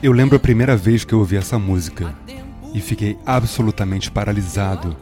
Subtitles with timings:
[0.00, 2.14] Eu lembro a primeira vez que eu ouvi essa música
[2.72, 4.96] e fiquei absolutamente paralisado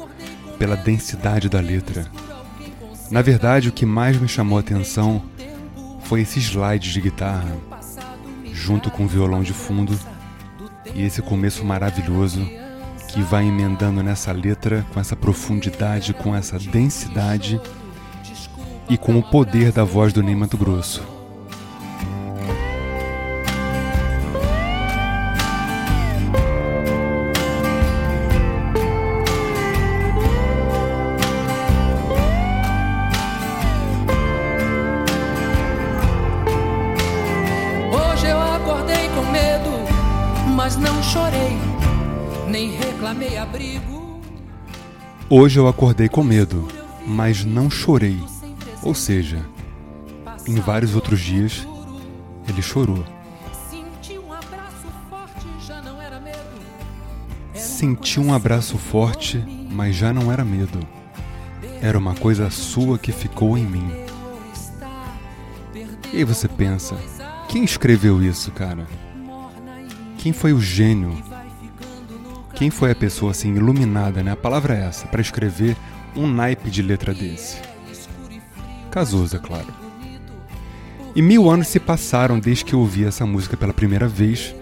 [0.58, 2.06] pela densidade da letra.
[3.10, 5.22] Na verdade, o que mais me chamou a atenção
[6.04, 7.56] foi esse slide de guitarra,
[8.52, 9.98] junto com o violão de fundo
[10.94, 12.48] e esse começo maravilhoso
[13.08, 17.60] que vai emendando nessa letra com essa profundidade, com essa densidade
[18.88, 21.15] e com o poder da voz do Ney Mato Grosso.
[45.30, 46.66] Hoje eu acordei com medo,
[47.06, 48.20] mas não chorei.
[48.82, 49.44] Ou seja,
[50.46, 51.66] em vários outros dias,
[52.48, 53.04] ele chorou.
[57.54, 59.38] Senti um abraço forte,
[59.70, 60.80] mas já não era medo.
[61.80, 63.88] Era uma coisa sua que ficou em mim.
[66.12, 66.96] E aí você pensa,
[67.48, 68.86] quem escreveu isso, cara?
[70.18, 71.16] Quem foi o gênio
[72.56, 74.32] quem foi a pessoa assim iluminada, né?
[74.32, 75.76] A palavra é essa, para escrever
[76.16, 77.58] um naipe de letra desse?
[78.90, 79.68] Cazuza, claro.
[81.14, 84.54] E mil anos se passaram desde que eu ouvi essa música pela primeira vez,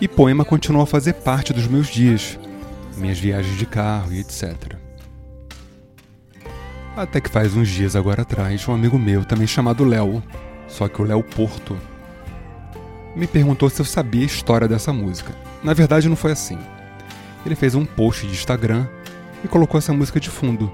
[0.00, 2.36] e poema continuou a fazer parte dos meus dias,
[2.96, 4.74] minhas viagens de carro e etc.
[6.96, 10.20] Até que faz uns dias agora atrás, um amigo meu, também chamado Léo,
[10.66, 11.78] só que o Léo Porto,
[13.14, 15.32] me perguntou se eu sabia a história dessa música.
[15.62, 16.58] Na verdade, não foi assim
[17.44, 18.86] ele fez um post de Instagram
[19.44, 20.70] e colocou essa música de fundo.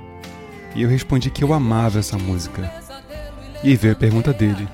[0.75, 2.71] E eu respondi que eu amava essa música.
[3.63, 4.69] E aí veio a pergunta dele: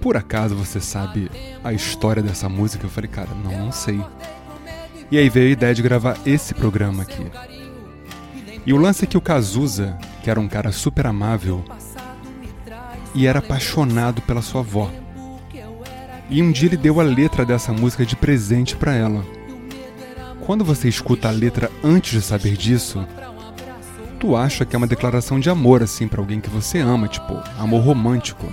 [0.00, 1.30] Por acaso você sabe
[1.64, 2.86] a história dessa música?
[2.86, 4.00] Eu falei, cara, não, não sei.
[5.10, 7.26] E aí veio a ideia de gravar esse programa aqui.
[8.66, 11.64] E o lance é que o Cazuza, que era um cara super amável,
[13.14, 14.90] e era apaixonado pela sua avó.
[16.28, 19.24] E um dia ele deu a letra dessa música de presente para ela.
[20.48, 23.06] Quando você escuta a letra antes de saber disso,
[24.18, 27.38] tu acha que é uma declaração de amor assim para alguém que você ama, tipo,
[27.58, 28.50] amor romântico.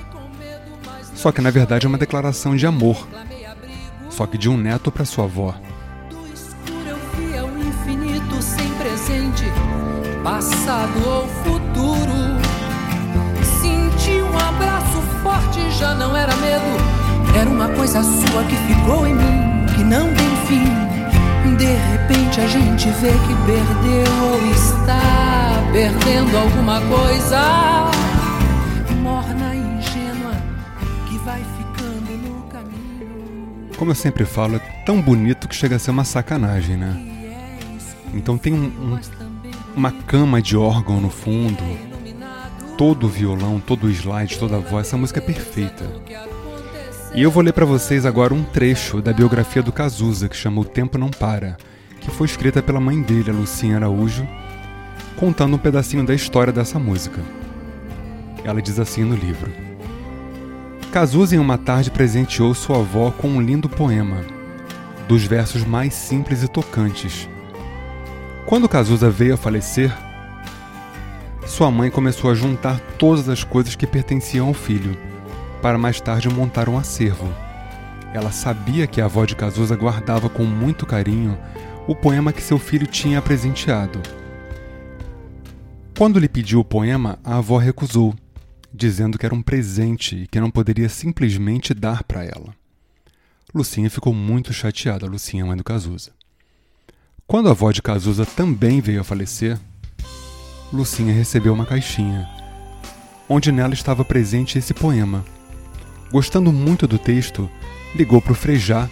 [1.14, 3.08] Só que na verdade é uma declaração de amor.
[4.10, 5.56] Só que de um neto para sua avó.
[6.10, 9.46] Do escuro eu via o infinito sem presente,
[10.22, 12.12] passado ou futuro.
[13.62, 17.40] Senti um abraço forte, já não era medo.
[17.40, 20.85] Era uma coisa sua que ficou em mim, que não tem fim.
[21.96, 27.90] De repente a gente vê que perdeu ou está perdendo alguma coisa.
[29.02, 30.34] Morna ingênua
[31.08, 33.70] que vai ficando no caminho.
[33.78, 37.00] Como eu sempre falo, é tão bonito que chega a ser uma sacanagem, né?
[38.14, 39.00] Então tem um, um,
[39.74, 41.64] uma cama de órgão no fundo,
[42.78, 44.88] todo o violão, todo o slide, toda a voz.
[44.88, 45.86] Essa música é perfeita.
[47.14, 50.60] E eu vou ler para vocês agora um trecho da biografia do Cazuza, que chama
[50.60, 51.56] O Tempo Não Para,
[52.06, 54.28] que foi escrita pela mãe dele, a Lucinha Araújo,
[55.16, 57.20] contando um pedacinho da história dessa música.
[58.44, 59.52] Ela diz assim no livro:
[60.92, 64.24] Cazuza, em uma tarde, presenteou sua avó com um lindo poema,
[65.08, 67.28] dos versos mais simples e tocantes.
[68.46, 69.92] Quando Cazuza veio a falecer,
[71.48, 74.96] sua mãe começou a juntar todas as coisas que pertenciam ao filho
[75.60, 77.28] para mais tarde montar um acervo.
[78.14, 81.36] Ela sabia que a avó de Cazuza guardava com muito carinho
[81.88, 84.02] o poema que seu filho tinha presenteado.
[85.98, 88.14] Quando lhe pediu o poema, a avó recusou,
[88.74, 92.54] dizendo que era um presente e que não poderia simplesmente dar para ela.
[93.54, 96.12] Lucinha ficou muito chateada, Lucinha, mãe do Cazuza.
[97.26, 99.58] Quando a avó de Cazuza também veio a falecer,
[100.74, 102.28] Lucinha recebeu uma caixinha,
[103.30, 105.24] onde nela estava presente esse poema,
[106.12, 107.50] Gostando muito do texto,
[107.94, 108.90] ligou para o Frejá,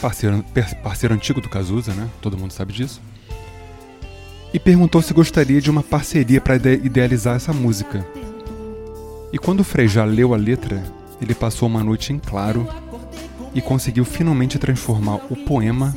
[0.00, 0.44] parceiro,
[0.82, 2.08] parceiro antigo do Cazuza, né?
[2.20, 3.00] Todo mundo sabe disso.
[4.52, 8.06] E perguntou se gostaria de uma parceria para idealizar essa música.
[9.32, 10.82] E quando o Frejá leu a letra,
[11.20, 12.68] ele passou uma noite em claro
[13.52, 15.94] e conseguiu finalmente transformar o poema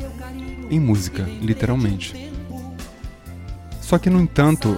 [0.70, 2.32] em música, literalmente.
[3.80, 4.76] Só que, no entanto,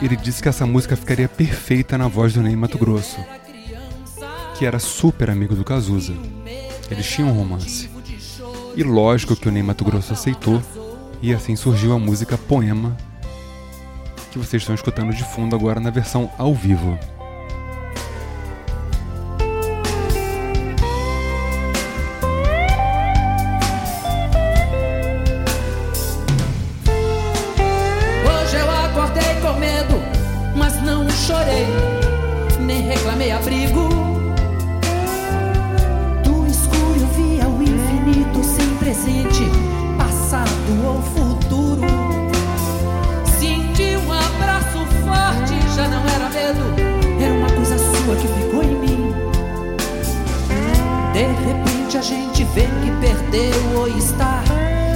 [0.00, 3.20] ele disse que essa música ficaria perfeita na voz do Ney Mato Grosso
[4.60, 6.12] que era super amigo do Cazuza.
[6.90, 7.88] Eles tinham um romance.
[8.74, 10.62] E lógico que o Ney Mato Grosso aceitou,
[11.20, 12.96] e assim surgiu a música Poema,
[14.30, 16.98] que vocês estão escutando de fundo agora na versão ao vivo.
[31.30, 31.66] chorei,
[32.60, 33.89] nem reclamei abrigo.
[40.70, 41.80] passado ou futuro.
[43.38, 48.78] Senti um abraço forte, já não era medo, era uma coisa sua que ficou em
[48.78, 49.12] mim.
[51.12, 54.42] De repente a gente vê que perdeu ou está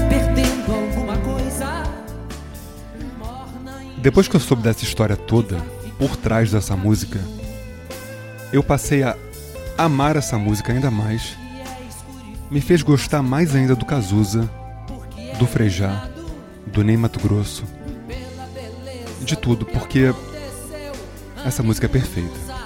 [0.08, 1.82] perdendo alguma coisa.
[3.98, 5.58] Depois que eu soube dessa história toda,
[5.98, 7.18] por trás dessa música,
[8.52, 9.16] eu passei a
[9.76, 11.36] amar essa música ainda mais,
[12.50, 14.48] me fez gostar mais ainda do Cazuza
[15.38, 16.08] do Frejá,
[16.66, 17.64] do Ney Mato Grosso,
[19.20, 20.14] de tudo, porque
[21.44, 22.63] essa música é perfeita.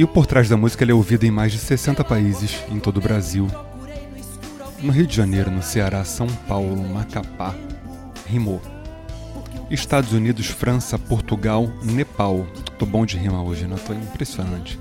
[0.00, 2.96] E o Por Trás da Música é ouvido em mais de 60 países em todo
[2.96, 3.46] o Brasil.
[4.80, 7.54] No Rio de Janeiro, no Ceará, São Paulo, Macapá,
[8.26, 8.62] rimou.
[9.70, 12.46] Estados Unidos, França, Portugal, Nepal.
[12.78, 13.76] Tô bom de rima hoje, né?
[13.86, 14.80] Tô impressionante.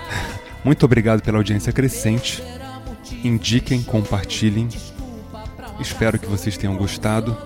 [0.64, 2.42] Muito obrigado pela audiência crescente.
[3.22, 4.68] Indiquem, compartilhem.
[5.78, 7.36] Espero que vocês tenham gostado,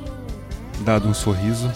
[0.82, 1.69] dado um sorriso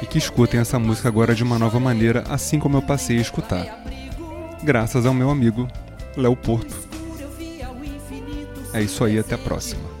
[0.00, 3.22] e que escutem essa música agora de uma nova maneira, assim como eu passei a
[3.22, 3.95] escutar
[4.62, 5.68] graças ao meu amigo
[6.16, 6.74] Léo Porto.
[8.72, 9.96] É isso aí, até a próxima.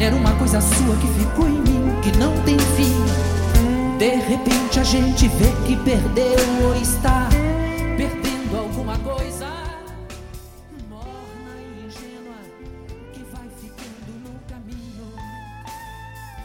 [0.00, 3.98] Era uma coisa sua que ficou em mim, que não tem fim.
[3.98, 7.28] De repente a gente vê que perdeu ou está